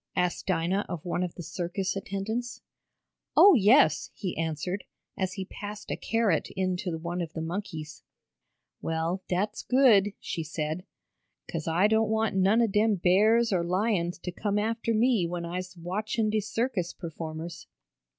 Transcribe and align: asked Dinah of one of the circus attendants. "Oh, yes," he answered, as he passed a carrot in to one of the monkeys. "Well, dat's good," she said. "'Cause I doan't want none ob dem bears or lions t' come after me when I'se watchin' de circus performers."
asked 0.15 0.47
Dinah 0.47 0.83
of 0.89 1.05
one 1.05 1.21
of 1.21 1.35
the 1.35 1.43
circus 1.43 1.95
attendants. 1.95 2.61
"Oh, 3.37 3.53
yes," 3.53 4.09
he 4.15 4.35
answered, 4.35 4.83
as 5.15 5.33
he 5.33 5.45
passed 5.45 5.91
a 5.91 5.95
carrot 5.95 6.49
in 6.55 6.75
to 6.77 6.97
one 6.97 7.21
of 7.21 7.33
the 7.33 7.41
monkeys. 7.43 8.01
"Well, 8.81 9.21
dat's 9.27 9.61
good," 9.61 10.13
she 10.19 10.41
said. 10.43 10.85
"'Cause 11.47 11.67
I 11.67 11.85
doan't 11.87 12.09
want 12.09 12.35
none 12.35 12.63
ob 12.63 12.71
dem 12.71 12.95
bears 12.95 13.53
or 13.53 13.63
lions 13.63 14.17
t' 14.17 14.31
come 14.31 14.57
after 14.57 14.91
me 14.95 15.27
when 15.27 15.45
I'se 15.45 15.77
watchin' 15.77 16.31
de 16.31 16.39
circus 16.39 16.93
performers." 16.93 17.67